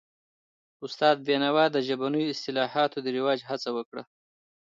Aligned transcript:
استاد 0.85 1.17
بینوا 1.27 1.65
د 1.71 1.77
ژبنیو 1.87 2.31
اصطلاحاتو 2.33 2.97
د 3.03 3.07
رواج 3.17 3.39
هڅه 3.49 3.69
وکړه. 3.77 4.03